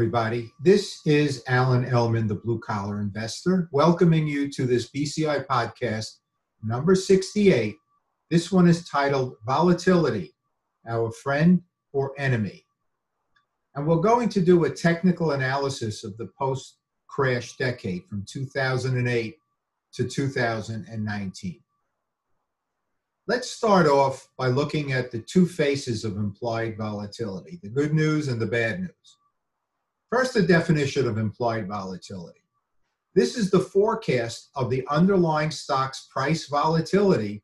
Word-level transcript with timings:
Everybody. 0.00 0.50
This 0.58 1.02
is 1.04 1.44
Alan 1.46 1.84
Ellman, 1.84 2.26
the 2.26 2.34
blue 2.34 2.58
collar 2.58 3.02
investor, 3.02 3.68
welcoming 3.70 4.26
you 4.26 4.50
to 4.50 4.64
this 4.64 4.90
BCI 4.90 5.46
podcast, 5.46 6.20
number 6.62 6.94
68. 6.94 7.76
This 8.30 8.50
one 8.50 8.66
is 8.66 8.88
titled 8.88 9.34
Volatility 9.44 10.32
Our 10.88 11.12
Friend 11.12 11.60
or 11.92 12.14
Enemy. 12.16 12.64
And 13.74 13.86
we're 13.86 14.00
going 14.00 14.30
to 14.30 14.40
do 14.40 14.64
a 14.64 14.70
technical 14.70 15.32
analysis 15.32 16.02
of 16.02 16.16
the 16.16 16.30
post 16.38 16.78
crash 17.06 17.58
decade 17.58 18.06
from 18.06 18.24
2008 18.26 19.36
to 19.92 20.04
2019. 20.08 21.60
Let's 23.26 23.50
start 23.50 23.86
off 23.86 24.30
by 24.38 24.46
looking 24.46 24.92
at 24.92 25.10
the 25.10 25.18
two 25.18 25.44
faces 25.44 26.06
of 26.06 26.16
implied 26.16 26.78
volatility 26.78 27.60
the 27.62 27.68
good 27.68 27.92
news 27.92 28.28
and 28.28 28.40
the 28.40 28.46
bad 28.46 28.80
news. 28.80 29.18
First, 30.10 30.34
the 30.34 30.42
definition 30.42 31.06
of 31.06 31.18
implied 31.18 31.68
volatility. 31.68 32.40
This 33.14 33.36
is 33.36 33.50
the 33.50 33.60
forecast 33.60 34.50
of 34.54 34.70
the 34.70 34.84
underlying 34.88 35.50
stock's 35.50 36.08
price 36.12 36.46
volatility 36.46 37.42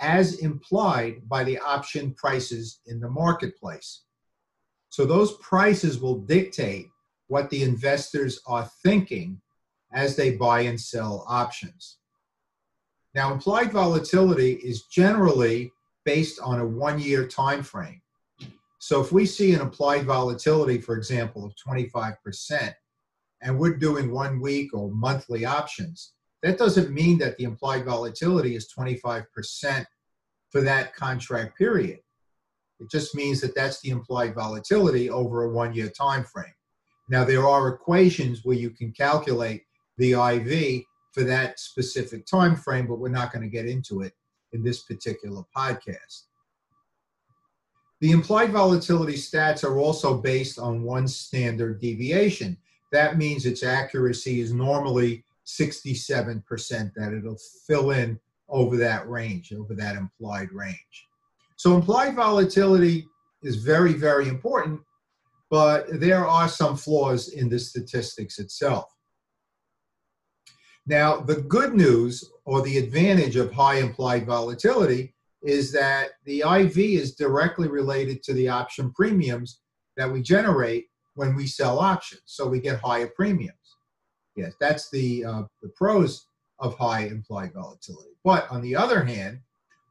as 0.00 0.38
implied 0.38 1.28
by 1.28 1.44
the 1.44 1.58
option 1.58 2.14
prices 2.14 2.80
in 2.86 3.00
the 3.00 3.08
marketplace. 3.08 4.02
So 4.88 5.04
those 5.04 5.36
prices 5.36 6.00
will 6.00 6.18
dictate 6.18 6.88
what 7.28 7.48
the 7.50 7.62
investors 7.62 8.40
are 8.46 8.68
thinking 8.82 9.40
as 9.92 10.16
they 10.16 10.36
buy 10.36 10.62
and 10.62 10.80
sell 10.80 11.24
options. 11.28 11.98
Now, 13.14 13.32
implied 13.32 13.72
volatility 13.72 14.52
is 14.54 14.82
generally 14.82 15.72
based 16.04 16.40
on 16.40 16.60
a 16.60 16.66
one 16.66 16.98
year 16.98 17.26
time 17.26 17.62
frame. 17.62 18.00
So 18.80 19.02
if 19.02 19.12
we 19.12 19.26
see 19.26 19.52
an 19.52 19.60
implied 19.60 20.06
volatility, 20.06 20.78
for 20.78 20.96
example, 20.96 21.44
of 21.44 21.52
25%, 21.54 22.74
and 23.42 23.58
we're 23.58 23.76
doing 23.76 24.10
one 24.10 24.40
week 24.40 24.72
or 24.72 24.90
monthly 24.90 25.44
options, 25.44 26.14
that 26.42 26.56
doesn't 26.56 26.90
mean 26.90 27.18
that 27.18 27.36
the 27.36 27.44
implied 27.44 27.84
volatility 27.84 28.56
is 28.56 28.72
25% 28.76 29.84
for 30.48 30.62
that 30.62 30.96
contract 30.96 31.58
period. 31.58 32.00
It 32.80 32.90
just 32.90 33.14
means 33.14 33.42
that 33.42 33.54
that's 33.54 33.82
the 33.82 33.90
implied 33.90 34.34
volatility 34.34 35.10
over 35.10 35.44
a 35.44 35.50
one 35.50 35.74
year 35.74 35.90
time 35.90 36.24
frame. 36.24 36.54
Now, 37.10 37.24
there 37.24 37.46
are 37.46 37.68
equations 37.68 38.44
where 38.44 38.56
you 38.56 38.70
can 38.70 38.92
calculate 38.92 39.62
the 39.98 40.12
IV 40.12 40.84
for 41.12 41.22
that 41.24 41.60
specific 41.60 42.24
time 42.24 42.56
frame, 42.56 42.86
but 42.86 42.98
we're 42.98 43.10
not 43.10 43.30
going 43.30 43.42
to 43.42 43.48
get 43.50 43.66
into 43.66 44.00
it 44.00 44.14
in 44.52 44.62
this 44.62 44.84
particular 44.84 45.42
podcast. 45.54 46.22
The 48.00 48.12
implied 48.12 48.50
volatility 48.50 49.14
stats 49.14 49.62
are 49.62 49.78
also 49.78 50.16
based 50.16 50.58
on 50.58 50.82
one 50.82 51.06
standard 51.06 51.80
deviation. 51.80 52.56
That 52.92 53.18
means 53.18 53.44
its 53.44 53.62
accuracy 53.62 54.40
is 54.40 54.52
normally 54.52 55.24
67%, 55.46 56.42
that 56.94 57.12
it'll 57.12 57.38
fill 57.66 57.90
in 57.90 58.18
over 58.48 58.76
that 58.78 59.08
range, 59.08 59.52
over 59.52 59.74
that 59.74 59.96
implied 59.96 60.50
range. 60.52 61.06
So 61.56 61.74
implied 61.74 62.14
volatility 62.14 63.06
is 63.42 63.56
very, 63.56 63.92
very 63.92 64.28
important, 64.28 64.80
but 65.50 65.86
there 66.00 66.26
are 66.26 66.48
some 66.48 66.76
flaws 66.76 67.28
in 67.28 67.48
the 67.48 67.58
statistics 67.58 68.38
itself. 68.38 68.90
Now, 70.86 71.20
the 71.20 71.36
good 71.36 71.74
news 71.74 72.24
or 72.44 72.62
the 72.62 72.78
advantage 72.78 73.36
of 73.36 73.52
high 73.52 73.76
implied 73.76 74.26
volatility 74.26 75.14
is 75.42 75.72
that 75.72 76.10
the 76.24 76.40
IV 76.40 76.78
is 76.78 77.14
directly 77.14 77.68
related 77.68 78.22
to 78.22 78.34
the 78.34 78.48
option 78.48 78.92
premiums 78.92 79.60
that 79.96 80.10
we 80.10 80.22
generate 80.22 80.86
when 81.14 81.34
we 81.34 81.46
sell 81.46 81.78
options. 81.78 82.22
So 82.26 82.46
we 82.46 82.60
get 82.60 82.80
higher 82.80 83.08
premiums. 83.08 83.56
Yes, 84.36 84.52
that's 84.60 84.90
the, 84.90 85.24
uh, 85.24 85.42
the 85.62 85.70
pros 85.76 86.26
of 86.58 86.76
high 86.76 87.06
implied 87.06 87.52
volatility. 87.54 88.10
But 88.22 88.50
on 88.50 88.60
the 88.60 88.76
other 88.76 89.02
hand, 89.02 89.40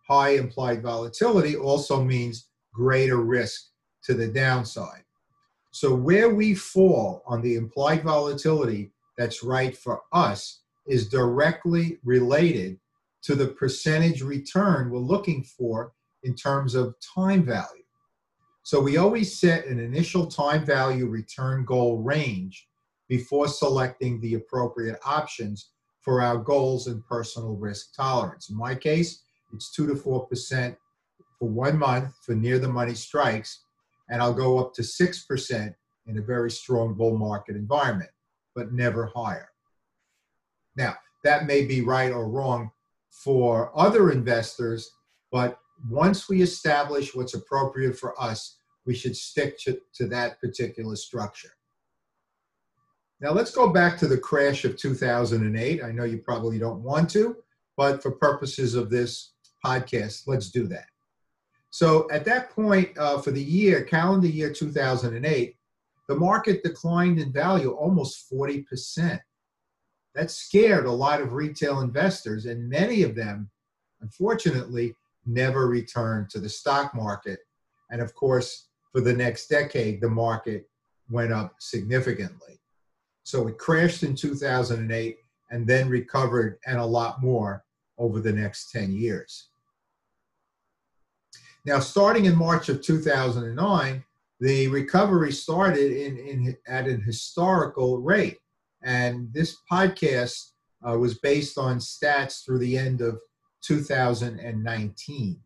high 0.08 0.36
implied 0.36 0.82
volatility 0.82 1.56
also 1.56 2.04
means 2.04 2.48
greater 2.74 3.18
risk 3.18 3.70
to 4.04 4.14
the 4.14 4.28
downside. 4.28 5.04
So 5.72 5.94
where 5.94 6.34
we 6.34 6.56
fall 6.56 7.24
on 7.28 7.42
the 7.42 7.56
implied 7.56 8.04
volatility 8.04 8.92
that's 9.18 9.44
right 9.44 9.78
for 9.78 10.02
us 10.14 10.62
is 10.88 11.10
directly 11.10 12.00
related 12.04 12.80
to 13.24 13.36
the 13.36 13.48
percentage 13.48 14.22
return 14.22 14.90
we're 14.90 15.00
looking 15.00 15.44
for 15.44 15.94
in 16.24 16.36
terms 16.36 16.76
of 16.76 16.96
time 17.16 17.44
value. 17.44 17.84
So 18.64 18.80
we 18.80 18.98
always 18.98 19.40
set 19.40 19.66
an 19.66 19.80
initial 19.80 20.28
time 20.28 20.66
value 20.66 21.08
return 21.08 21.66
goal 21.66 21.98
range 21.98 22.68
before 23.08 23.48
selecting 23.48 24.22
the 24.22 24.36
appropriate 24.36 25.00
options 25.06 25.72
for 26.02 26.22
our 26.22 26.38
goals 26.38 26.88
and 26.88 27.06
personal 27.06 27.56
risk 27.56 27.96
tolerance. 27.96 28.50
In 28.50 28.58
my 28.58 28.76
case, 28.76 29.24
it's 29.54 29.72
2 29.72 29.88
to 29.88 29.94
4% 29.96 30.78
for 31.38 31.50
one 31.50 31.78
month 31.78 32.14
for 32.24 32.36
near 32.36 32.60
the 32.60 32.68
money 32.68 32.94
strikes, 32.94 33.64
and 34.10 34.22
I'll 34.22 34.34
go 34.34 34.60
up 34.60 34.74
to 34.76 34.82
6% 34.82 35.74
in 36.06 36.18
a 36.18 36.22
very 36.22 36.52
strong 36.52 36.94
bull 36.94 37.18
market 37.18 37.56
environment, 37.56 38.12
but 38.56 38.72
never 38.72 39.12
higher. 39.16 39.50
Now, 40.76 40.96
that 41.24 41.46
may 41.46 41.66
be 41.66 41.82
right 41.82 42.12
or 42.12 42.30
wrong 42.30 42.72
for 43.24 43.72
other 43.78 44.12
investors, 44.12 44.92
but 45.32 45.60
once 45.90 46.30
we 46.30 46.42
establish 46.42 47.14
what's 47.14 47.34
appropriate 47.34 47.98
for 47.98 48.20
us, 48.22 48.58
we 48.86 48.96
should 48.96 49.16
stick 49.16 49.60
to, 49.60 49.78
to 49.94 50.08
that 50.08 50.40
particular 50.40 50.96
structure. 50.96 51.52
Now 53.22 53.32
let's 53.32 53.52
go 53.52 53.68
back 53.70 53.98
to 54.00 54.08
the 54.08 54.18
crash 54.18 54.64
of 54.64 54.78
2008. 54.78 55.84
I 55.84 55.92
know 55.92 56.06
you 56.06 56.20
probably 56.20 56.58
don't 56.58 56.82
want 56.82 57.10
to, 57.12 57.36
but 57.76 58.02
for 58.02 58.12
purposes 58.12 58.76
of 58.76 58.90
this 58.90 59.34
podcast, 59.66 60.24
let's 60.26 60.50
do 60.50 60.68
that. 60.68 60.86
So 61.72 62.10
at 62.12 62.26
that 62.26 62.50
point 62.50 62.98
uh, 62.98 63.20
for 63.20 63.32
the 63.32 63.44
year, 63.44 63.84
calendar 63.84 64.28
year 64.28 64.52
2008, 64.54 65.56
the 66.08 66.16
market 66.16 66.64
declined 66.64 67.20
in 67.20 67.32
value 67.32 67.72
almost 67.72 68.32
40% 68.32 69.20
that 70.16 70.32
scared 70.32 70.86
a 70.86 70.92
lot 70.92 71.22
of 71.22 71.34
retail 71.34 71.82
investors, 71.82 72.46
and 72.46 72.70
many 72.70 73.04
of 73.04 73.16
them, 73.16 73.50
unfortunately, 74.02 74.96
never 75.26 75.68
returned 75.68 76.30
to 76.30 76.40
the 76.40 76.50
stock 76.50 76.94
market. 76.96 77.40
And 77.92 78.02
of 78.02 78.14
course, 78.16 78.68
for 78.92 79.02
the 79.02 79.14
next 79.14 79.48
decade, 79.48 80.02
the 80.02 80.10
market 80.10 80.68
went 81.10 81.32
up 81.32 81.56
significantly. 81.60 82.60
So 83.24 83.48
it 83.48 83.58
crashed 83.58 84.04
in 84.04 84.16
2008 84.16 85.18
and 85.52 85.68
then 85.68 85.90
recovered 85.90 86.60
and 86.66 86.80
a 86.80 86.86
lot 86.86 87.22
more 87.22 87.64
over 87.98 88.20
the 88.20 88.34
next 88.34 88.72
10 88.72 88.94
years. 88.94 89.50
Now, 91.66 91.80
starting 91.80 92.26
in 92.26 92.36
March 92.36 92.70
of 92.70 92.82
2009, 92.82 94.04
the 94.40 94.68
recovery 94.70 95.32
started 95.32 95.92
in, 95.92 96.18
in, 96.18 96.58
at 96.68 96.88
an 96.88 97.02
historical 97.02 98.00
rate. 98.00 98.40
And 98.84 99.34
this 99.34 99.58
podcast 99.72 100.52
uh, 100.88 100.98
was 100.98 101.20
based 101.20 101.58
on 101.58 101.80
stats 101.80 102.46
through 102.46 102.60
the 102.60 102.78
end 102.78 103.02
of 103.02 103.20
2019. 103.62 105.40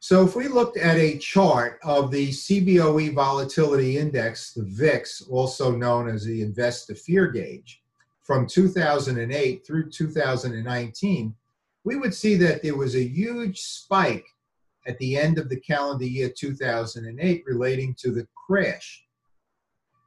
So 0.00 0.22
if 0.22 0.36
we 0.36 0.48
looked 0.48 0.76
at 0.76 0.98
a 0.98 1.16
chart 1.16 1.78
of 1.82 2.10
the 2.10 2.28
CBOE 2.28 3.14
Volatility 3.14 3.96
Index, 3.96 4.52
the 4.52 4.62
VIX, 4.64 5.22
also 5.30 5.74
known 5.74 6.08
as 6.08 6.24
the 6.24 6.42
Investor 6.42 6.94
Fear 6.94 7.28
Gauge, 7.28 7.82
from 8.22 8.46
2008 8.46 9.66
through 9.66 9.90
2019, 9.90 11.34
we 11.84 11.96
would 11.96 12.14
see 12.14 12.36
that 12.36 12.62
there 12.62 12.76
was 12.76 12.94
a 12.94 13.02
huge 13.02 13.60
spike 13.60 14.26
at 14.86 14.98
the 14.98 15.16
end 15.16 15.38
of 15.38 15.48
the 15.48 15.60
calendar 15.60 16.04
year 16.04 16.28
2008 16.28 17.42
relating 17.46 17.94
to 17.94 18.10
the 18.10 18.26
crash 18.46 19.03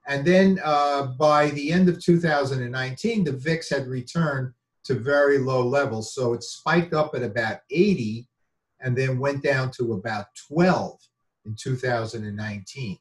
and 0.08 0.26
then 0.26 0.60
uh, 0.64 1.08
by 1.20 1.50
the 1.52 1.72
end 1.72 1.90
of 1.90 2.02
2019, 2.02 3.24
the 3.26 3.32
VIX 3.34 3.70
had 3.70 3.88
returned 3.88 4.54
to 4.86 4.94
very 4.96 5.38
low 5.38 5.68
levels. 5.68 6.14
So 6.14 6.34
it 6.34 6.44
spiked 6.44 6.94
up 6.94 7.14
at 7.14 7.24
about 7.24 7.60
80 7.70 8.26
and 8.80 8.98
then 8.98 9.20
went 9.20 9.44
down 9.44 9.70
to 9.72 9.94
about 9.94 10.28
12 10.48 10.98
in 11.46 11.56
2019. 11.56 12.98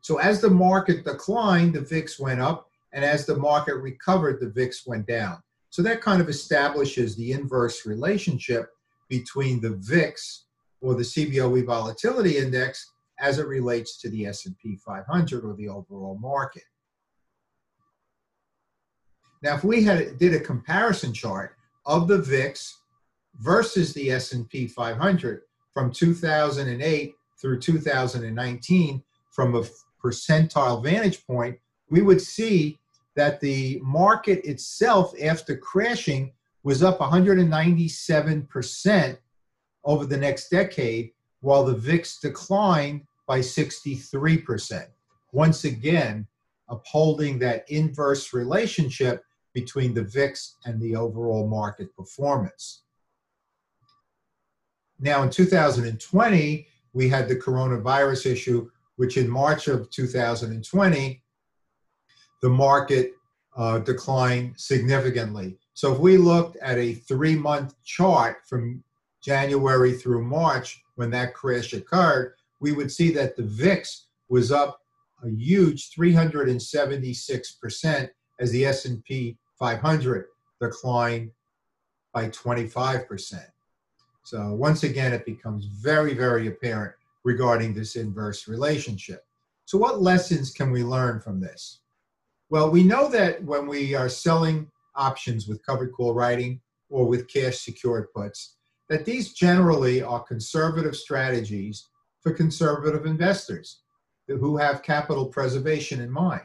So 0.00 0.18
as 0.18 0.40
the 0.40 0.50
market 0.50 1.04
declined, 1.04 1.74
the 1.74 1.80
VIX 1.80 2.18
went 2.18 2.40
up, 2.40 2.68
and 2.92 3.04
as 3.04 3.24
the 3.24 3.36
market 3.36 3.76
recovered, 3.76 4.40
the 4.40 4.50
VIX 4.50 4.86
went 4.86 5.06
down. 5.06 5.38
So 5.70 5.82
that 5.82 6.00
kind 6.00 6.20
of 6.20 6.28
establishes 6.28 7.14
the 7.14 7.32
inverse 7.32 7.86
relationship 7.86 8.70
between 9.08 9.60
the 9.60 9.76
VIX 9.76 10.44
or 10.80 10.94
the 10.94 11.02
CBOE 11.02 11.64
volatility 11.66 12.38
index 12.38 12.90
as 13.18 13.38
it 13.38 13.46
relates 13.46 13.98
to 14.00 14.10
the 14.10 14.26
S&P 14.26 14.76
500 14.76 15.44
or 15.44 15.54
the 15.54 15.68
overall 15.68 16.18
market. 16.20 16.64
Now, 19.42 19.54
if 19.54 19.64
we 19.64 19.84
had 19.84 20.18
did 20.18 20.34
a 20.34 20.40
comparison 20.40 21.12
chart 21.12 21.56
of 21.84 22.08
the 22.08 22.18
VIX 22.18 22.78
versus 23.36 23.94
the 23.94 24.10
S&P 24.10 24.66
500 24.66 25.42
from 25.72 25.92
2008 25.92 27.14
through 27.40 27.60
2019 27.60 29.02
from 29.32 29.54
a 29.54 29.62
percentile 30.02 30.82
vantage 30.82 31.24
point, 31.26 31.58
we 31.90 32.02
would 32.02 32.20
see 32.20 32.78
that 33.14 33.40
the 33.40 33.80
market 33.82 34.44
itself, 34.44 35.14
after 35.22 35.56
crashing, 35.56 36.32
was 36.62 36.82
up 36.82 36.98
197% 36.98 39.18
over 39.84 40.04
the 40.04 40.16
next 40.16 40.48
decade, 40.48 41.12
while 41.40 41.64
the 41.64 41.74
VIX 41.74 42.18
declined 42.20 43.02
by 43.26 43.40
63%. 43.40 44.86
Once 45.32 45.64
again, 45.64 46.26
upholding 46.68 47.38
that 47.38 47.64
inverse 47.70 48.32
relationship 48.32 49.22
between 49.54 49.94
the 49.94 50.02
VIX 50.02 50.56
and 50.64 50.80
the 50.80 50.96
overall 50.96 51.48
market 51.48 51.94
performance. 51.96 52.82
Now, 54.98 55.22
in 55.22 55.30
2020, 55.30 56.66
we 56.92 57.08
had 57.08 57.28
the 57.28 57.36
coronavirus 57.36 58.32
issue, 58.32 58.70
which 58.96 59.16
in 59.16 59.28
March 59.28 59.68
of 59.68 59.90
2020, 59.90 61.22
the 62.42 62.48
market 62.48 63.12
uh, 63.56 63.78
declined 63.78 64.54
significantly. 64.56 65.58
So 65.74 65.92
if 65.92 65.98
we 65.98 66.16
looked 66.16 66.56
at 66.56 66.78
a 66.78 66.94
three 66.94 67.36
month 67.36 67.74
chart 67.84 68.38
from 68.46 68.82
January 69.22 69.92
through 69.92 70.24
March 70.24 70.82
when 70.96 71.10
that 71.10 71.34
crash 71.34 71.72
occurred, 71.72 72.34
we 72.60 72.72
would 72.72 72.90
see 72.90 73.12
that 73.12 73.36
the 73.36 73.44
VIX 73.44 74.06
was 74.28 74.50
up 74.50 74.80
a 75.24 75.30
huge 75.30 75.92
376% 75.92 78.10
as 78.40 78.50
the 78.50 78.66
S&P 78.66 79.38
500 79.58 80.26
declined 80.60 81.30
by 82.12 82.28
25%. 82.28 83.46
So 84.24 84.52
once 84.54 84.82
again, 84.82 85.12
it 85.12 85.24
becomes 85.24 85.66
very, 85.66 86.14
very 86.14 86.48
apparent 86.48 86.94
regarding 87.24 87.74
this 87.74 87.94
inverse 87.96 88.48
relationship. 88.48 89.24
So 89.66 89.78
what 89.78 90.02
lessons 90.02 90.50
can 90.50 90.70
we 90.70 90.84
learn 90.84 91.20
from 91.20 91.40
this? 91.40 91.80
Well, 92.50 92.70
we 92.70 92.84
know 92.84 93.08
that 93.08 93.42
when 93.44 93.66
we 93.66 93.94
are 93.94 94.08
selling 94.08 94.70
options 94.94 95.48
with 95.48 95.64
covered 95.64 95.92
call 95.92 96.14
writing 96.14 96.60
or 96.88 97.06
with 97.06 97.28
cash 97.28 97.58
secured 97.58 98.12
puts, 98.14 98.54
that 98.88 99.04
these 99.04 99.32
generally 99.32 100.02
are 100.02 100.22
conservative 100.22 100.96
strategies 100.96 101.88
for 102.20 102.32
conservative 102.32 103.06
investors 103.06 103.82
who 104.28 104.56
have 104.56 104.82
capital 104.82 105.26
preservation 105.26 106.00
in 106.00 106.10
mind. 106.10 106.42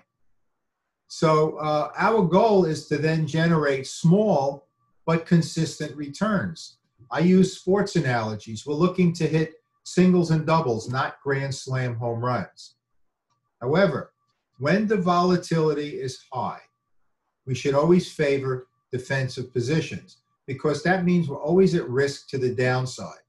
So 1.07 1.57
uh, 1.57 1.91
our 1.97 2.23
goal 2.23 2.65
is 2.65 2.87
to 2.87 2.97
then 2.97 3.27
generate 3.27 3.87
small 3.87 4.67
but 5.05 5.25
consistent 5.25 5.95
returns. 5.95 6.77
I 7.09 7.19
use 7.19 7.57
sports 7.57 7.95
analogies. 7.95 8.65
We're 8.65 8.75
looking 8.75 9.11
to 9.13 9.27
hit 9.27 9.55
singles 9.83 10.31
and 10.31 10.45
doubles, 10.45 10.89
not 10.89 11.19
grand 11.23 11.53
slam 11.53 11.95
home 11.95 12.23
runs. 12.23 12.75
However, 13.59 14.13
when 14.59 14.87
the 14.87 14.97
volatility 14.97 15.99
is 15.99 16.23
high, 16.31 16.61
we 17.45 17.55
should 17.55 17.73
always 17.73 18.11
favor 18.11 18.67
defensive 18.91 19.51
positions 19.51 20.17
because 20.47 20.83
that 20.83 21.05
means 21.05 21.27
we're 21.27 21.41
always 21.41 21.75
at 21.75 21.89
risk 21.89 22.27
to 22.29 22.37
the 22.37 22.53
downside. 22.53 23.19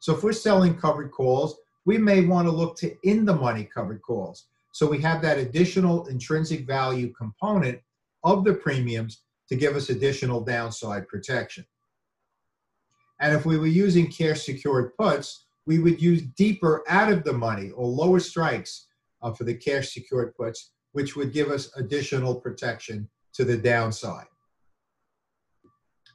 So 0.00 0.14
if 0.14 0.22
we're 0.22 0.32
selling 0.32 0.76
covered 0.76 1.10
calls, 1.10 1.56
we 1.84 1.98
may 1.98 2.24
want 2.24 2.46
to 2.46 2.52
look 2.52 2.76
to 2.78 2.96
in 3.02 3.24
the 3.24 3.34
money 3.34 3.68
covered 3.72 4.02
calls. 4.02 4.46
So 4.72 4.86
we 4.86 5.00
have 5.02 5.20
that 5.22 5.38
additional 5.38 6.06
intrinsic 6.06 6.66
value 6.66 7.12
component 7.12 7.80
of 8.24 8.44
the 8.44 8.54
premiums 8.54 9.22
to 9.48 9.56
give 9.56 9.76
us 9.76 9.90
additional 9.90 10.40
downside 10.40 11.08
protection. 11.08 11.66
And 13.20 13.34
if 13.34 13.44
we 13.44 13.58
were 13.58 13.66
using 13.66 14.10
cash 14.10 14.44
secured 14.44 14.96
puts, 14.96 15.44
we 15.66 15.78
would 15.78 16.00
use 16.00 16.22
deeper 16.22 16.82
out 16.88 17.12
of 17.12 17.22
the 17.22 17.32
money 17.32 17.70
or 17.70 17.86
lower 17.86 18.18
strikes 18.18 18.86
uh, 19.22 19.32
for 19.32 19.44
the 19.44 19.54
cash 19.54 19.92
secured 19.92 20.34
puts, 20.34 20.72
which 20.92 21.14
would 21.16 21.32
give 21.32 21.50
us 21.50 21.70
additional 21.76 22.34
protection 22.34 23.08
to 23.34 23.44
the 23.44 23.56
downside. 23.56 24.26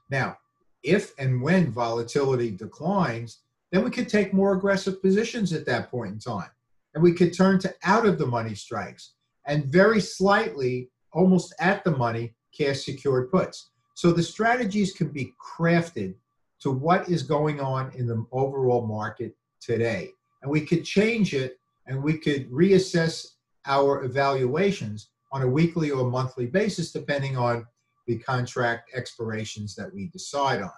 Now, 0.10 0.38
if 0.84 1.14
and 1.20 1.42
when 1.42 1.72
volatility 1.72 2.52
declines, 2.52 3.40
then 3.72 3.84
we 3.84 3.92
could 3.92 4.08
take 4.08 4.34
more 4.34 4.54
aggressive 4.54 5.02
positions 5.02 5.52
at 5.54 5.66
that 5.66 5.92
point 5.92 6.14
in 6.14 6.20
time. 6.20 6.50
And 6.94 7.04
we 7.04 7.14
could 7.14 7.34
turn 7.34 7.60
to 7.60 7.74
out 7.84 8.06
of 8.06 8.18
the 8.18 8.26
money 8.26 8.56
strikes 8.56 9.14
and 9.46 9.66
very 9.66 10.00
slightly, 10.00 10.90
almost 11.12 11.54
at 11.60 11.84
the 11.84 11.92
money, 11.92 12.34
cash 12.58 12.86
secured 12.86 13.32
puts. 13.32 13.70
So 13.94 14.12
the 14.12 14.24
strategies 14.24 14.94
can 14.94 15.10
be 15.10 15.34
crafted 15.42 16.16
to 16.60 16.72
what 16.72 17.10
is 17.10 17.24
going 17.24 17.60
on 17.60 17.92
in 17.96 18.08
the 18.08 18.26
overall 18.32 18.86
market 18.86 19.36
today. 19.60 20.12
And 20.42 20.52
we 20.52 20.62
could 20.62 20.84
change 20.84 21.34
it 21.34 21.60
and 21.88 22.04
we 22.04 22.18
could 22.18 22.50
reassess 22.52 23.34
our 23.66 24.04
evaluations 24.04 25.10
on 25.32 25.42
a 25.42 25.48
weekly 25.48 25.92
or 25.92 26.10
monthly 26.10 26.46
basis, 26.46 26.92
depending 26.92 27.38
on 27.38 27.66
the 28.08 28.18
contract 28.20 28.92
expirations 28.96 29.76
that 29.76 29.94
we 29.94 30.08
decide 30.08 30.62
on. 30.62 30.72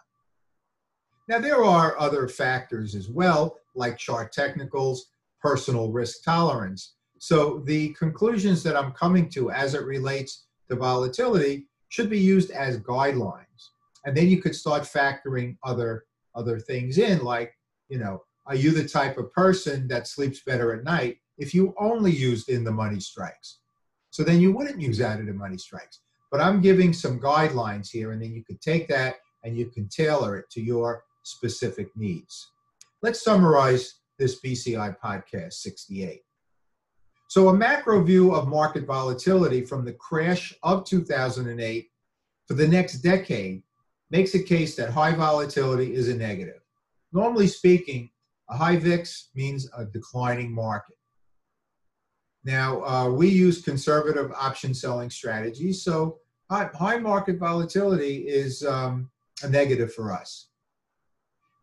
Now, 1.28 1.40
there 1.40 1.64
are 1.64 2.00
other 2.00 2.28
factors 2.28 2.96
as 2.96 3.08
well, 3.08 3.58
like 3.76 3.98
chart 3.98 4.32
technicals, 4.32 5.12
personal 5.42 5.92
risk 5.92 6.24
tolerance. 6.24 6.96
So, 7.20 7.62
the 7.66 7.90
conclusions 7.90 8.64
that 8.64 8.76
I'm 8.76 8.92
coming 8.94 9.30
to 9.30 9.52
as 9.52 9.76
it 9.76 9.86
relates 9.86 10.48
to 10.70 10.76
volatility 10.76 11.68
should 11.90 12.10
be 12.10 12.20
used 12.20 12.50
as 12.52 12.80
guidelines. 12.80 13.70
And 14.06 14.18
then 14.18 14.28
you 14.28 14.42
could 14.42 14.56
start 14.56 14.84
factoring 14.84 15.58
other 15.64 16.06
other 16.36 16.60
things 16.60 16.98
in, 16.98 17.24
like, 17.24 17.54
you 17.90 18.00
know, 18.00 18.24
are 18.46 18.56
you 18.56 18.72
the 18.72 18.88
type 18.88 19.18
of 19.18 19.32
person 19.32 19.88
that 19.90 20.08
sleeps 20.08 20.42
better 20.44 20.74
at 20.74 20.84
night 20.84 21.18
if 21.38 21.54
you 21.54 21.76
only 21.80 22.12
used 22.12 22.50
in 22.50 22.64
the 22.64 22.72
money 22.72 23.00
strikes? 23.00 23.60
So 24.10 24.24
then 24.24 24.40
you 24.40 24.52
wouldn't 24.52 24.82
use 24.82 25.02
out 25.02 25.20
of 25.20 25.28
the 25.28 25.34
money 25.34 25.58
strikes. 25.58 26.00
But 26.32 26.42
I'm 26.42 26.62
giving 26.62 26.94
some 26.94 27.20
guidelines 27.20 27.90
here, 27.90 28.12
and 28.12 28.22
then 28.22 28.34
you 28.34 28.44
can 28.44 28.58
take 28.58 28.88
that 28.90 29.16
and 29.44 29.58
you 29.58 29.68
can 29.68 29.88
tailor 29.88 30.38
it 30.38 30.50
to 30.52 30.62
your 30.62 31.04
specific 31.24 31.90
needs. 31.96 32.52
Let's 33.02 33.24
summarize 33.24 33.96
this 34.18 34.42
BCI 34.42 34.98
podcast 35.04 35.54
68. 35.54 36.22
So, 37.30 37.50
a 37.50 37.54
macro 37.54 38.04
view 38.04 38.34
of 38.34 38.48
market 38.48 38.86
volatility 38.86 39.64
from 39.64 39.86
the 39.86 39.94
crash 39.94 40.54
of 40.64 40.84
2008 40.84 41.88
for 42.48 42.54
the 42.56 42.68
next 42.68 43.02
decade 43.02 43.64
makes 44.10 44.34
a 44.34 44.44
case 44.44 44.76
that 44.76 44.90
high 44.90 45.14
volatility 45.14 45.94
is 45.94 46.10
a 46.10 46.16
negative. 46.16 46.62
Normally 47.14 47.48
speaking, 47.48 48.10
a 48.50 48.58
high 48.58 48.78
VIX 48.78 49.30
means 49.36 49.70
a 49.78 49.86
declining 49.86 50.52
market. 50.52 50.98
Now, 52.44 52.84
uh, 52.84 53.10
we 53.10 53.28
use 53.28 53.62
conservative 53.62 54.32
option 54.32 54.74
selling 54.74 55.10
strategies, 55.10 55.84
so 55.84 56.20
high, 56.50 56.70
high 56.74 56.98
market 56.98 57.38
volatility 57.38 58.28
is 58.28 58.66
um, 58.66 59.10
a 59.44 59.50
negative 59.50 59.94
for 59.94 60.12
us. 60.14 60.48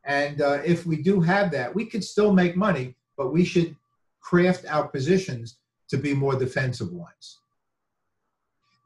And 0.05 0.41
uh, 0.41 0.61
if 0.65 0.87
we 0.87 1.03
do 1.03 1.21
have 1.21 1.51
that, 1.53 1.75
we 1.75 1.87
could 1.87 2.05
still 2.05 2.33
make 2.33 2.57
money, 2.57 2.95
but 3.17 3.33
we 3.33 3.45
should 3.45 3.75
craft 4.21 4.65
our 4.67 4.87
positions 4.87 5.59
to 5.89 5.97
be 5.97 6.15
more 6.15 6.37
defensive 6.37 6.93
ones. 6.93 7.39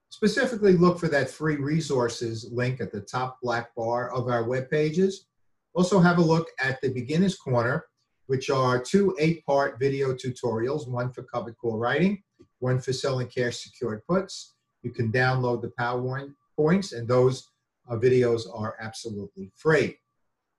Specifically, 0.09 0.73
look 0.73 0.99
for 0.99 1.09
that 1.09 1.31
free 1.31 1.57
resources 1.57 2.49
link 2.51 2.81
at 2.81 2.91
the 2.91 3.01
top 3.01 3.39
black 3.43 3.75
bar 3.77 4.11
of 4.13 4.29
our 4.29 4.45
web 4.45 4.69
pages. 4.69 5.27
Also, 5.73 6.01
have 6.01 6.19
a 6.19 6.23
look 6.23 6.49
at 6.61 6.81
the 6.81 6.89
Beginner's 6.89 7.37
Corner, 7.37 7.85
which 8.27 8.51
are 8.51 8.83
two 8.83 9.15
eight 9.21 9.47
part 9.47 9.79
video 9.79 10.13
tutorials 10.13 10.89
one 10.89 11.13
for 11.13 11.23
covered 11.23 11.57
call 11.59 11.79
writing, 11.79 12.21
one 12.59 12.81
for 12.81 12.93
selling 12.93 13.29
cash 13.29 13.59
secured 13.59 14.05
puts. 14.09 14.55
You 14.83 14.91
can 14.91 15.13
download 15.13 15.63
the 15.63 15.73
PowerPoint 15.79 16.35
points, 16.57 16.93
and 16.93 17.07
those 17.07 17.51
uh, 17.89 17.97
videos 17.97 18.43
are 18.53 18.75
absolutely 18.81 19.53
free. 19.55 19.97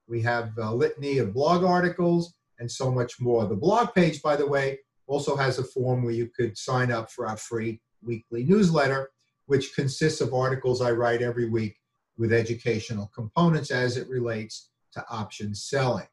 We 0.07 0.21
have 0.21 0.57
a 0.57 0.73
litany 0.73 1.17
of 1.17 1.33
blog 1.33 1.63
articles 1.63 2.33
and 2.61 2.71
so 2.71 2.91
much 2.91 3.19
more. 3.19 3.45
The 3.45 3.55
blog 3.55 3.93
page, 3.93 4.21
by 4.21 4.37
the 4.37 4.47
way, 4.47 4.79
also 5.07 5.35
has 5.35 5.59
a 5.59 5.63
form 5.63 6.03
where 6.03 6.13
you 6.13 6.27
could 6.27 6.57
sign 6.57 6.91
up 6.91 7.11
for 7.11 7.27
our 7.27 7.35
free 7.35 7.81
weekly 8.01 8.45
newsletter, 8.45 9.09
which 9.47 9.75
consists 9.75 10.21
of 10.21 10.33
articles 10.33 10.79
I 10.81 10.91
write 10.91 11.21
every 11.21 11.49
week 11.49 11.75
with 12.17 12.31
educational 12.31 13.11
components 13.13 13.71
as 13.71 13.97
it 13.97 14.07
relates 14.07 14.69
to 14.93 15.03
option 15.09 15.55
selling. 15.55 16.07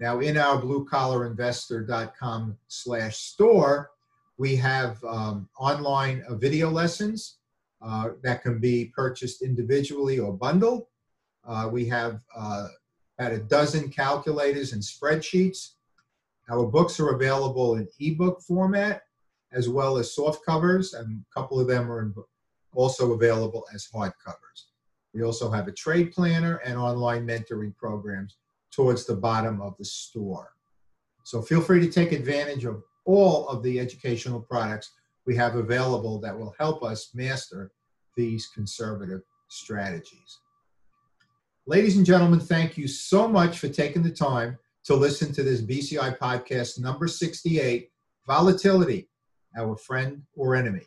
Now, 0.00 0.18
in 0.18 0.36
our 0.36 0.60
bluecollarinvestor.com 0.60 2.58
slash 2.66 3.16
store, 3.16 3.90
we 4.36 4.56
have 4.56 5.02
um, 5.04 5.48
online 5.58 6.24
uh, 6.28 6.34
video 6.34 6.70
lessons 6.70 7.36
uh, 7.80 8.08
that 8.24 8.42
can 8.42 8.58
be 8.58 8.92
purchased 8.96 9.42
individually 9.42 10.18
or 10.18 10.32
bundled. 10.32 10.86
Uh, 11.46 11.68
we 11.70 11.86
have 11.86 12.20
about 13.18 13.32
a 13.32 13.38
dozen 13.38 13.88
calculators 13.88 14.72
and 14.72 14.82
spreadsheets. 14.82 15.72
Our 16.50 16.66
books 16.66 16.98
are 17.00 17.10
available 17.10 17.76
in 17.76 17.88
ebook 18.00 18.42
format 18.42 19.02
as 19.52 19.68
well 19.68 19.98
as 19.98 20.14
soft 20.14 20.44
covers, 20.44 20.94
and 20.94 21.22
a 21.22 21.40
couple 21.40 21.60
of 21.60 21.68
them 21.68 21.90
are 21.90 22.12
also 22.74 23.12
available 23.12 23.64
as 23.74 23.86
hard 23.92 24.12
covers. 24.24 24.68
We 25.12 25.22
also 25.22 25.50
have 25.50 25.68
a 25.68 25.72
trade 25.72 26.12
planner 26.12 26.56
and 26.64 26.78
online 26.78 27.26
mentoring 27.26 27.76
programs 27.76 28.36
towards 28.70 29.04
the 29.04 29.14
bottom 29.14 29.60
of 29.60 29.76
the 29.76 29.84
store. 29.84 30.52
So 31.24 31.42
feel 31.42 31.60
free 31.60 31.80
to 31.80 31.92
take 31.92 32.12
advantage 32.12 32.64
of 32.64 32.82
all 33.04 33.46
of 33.48 33.62
the 33.62 33.78
educational 33.78 34.40
products 34.40 34.92
we 35.26 35.36
have 35.36 35.56
available 35.56 36.18
that 36.20 36.36
will 36.36 36.54
help 36.58 36.82
us 36.82 37.10
master 37.14 37.70
these 38.16 38.48
conservative 38.48 39.20
strategies. 39.48 40.40
Ladies 41.64 41.96
and 41.96 42.04
gentlemen, 42.04 42.40
thank 42.40 42.76
you 42.76 42.88
so 42.88 43.28
much 43.28 43.60
for 43.60 43.68
taking 43.68 44.02
the 44.02 44.10
time 44.10 44.58
to 44.82 44.96
listen 44.96 45.32
to 45.32 45.44
this 45.44 45.62
BCI 45.62 46.18
podcast 46.18 46.80
number 46.80 47.06
68 47.06 47.88
Volatility, 48.26 49.08
Our 49.56 49.76
Friend 49.76 50.20
or 50.34 50.56
Enemy. 50.56 50.82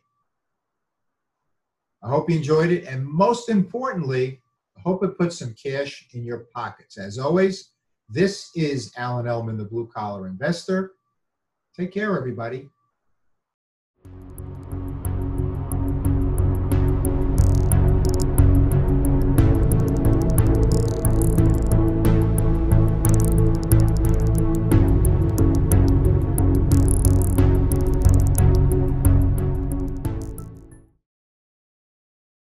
I 2.03 2.10
hope 2.10 2.29
you 2.29 2.36
enjoyed 2.36 2.72
it, 2.72 2.84
and 2.84 3.08
most 3.08 3.48
importantly, 3.48 4.41
I 4.77 4.82
hope 4.82 5.01
it 5.05 5.17
puts 5.17 5.39
some 5.39 5.53
cash 5.53 6.10
in 6.12 6.25
your 6.25 6.48
pockets. 6.53 6.98
As 6.98 7.17
always, 7.17 7.70
this 8.10 8.50
is 8.53 8.91
Alan 8.98 9.27
Ellman, 9.27 9.58
the 9.58 9.63
Blue 9.63 9.88
Collar 9.88 10.27
Investor. 10.27 10.91
Take 11.74 11.94
care, 11.94 12.17
everybody. 12.17 12.67